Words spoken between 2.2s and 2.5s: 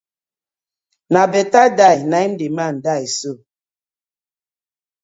im di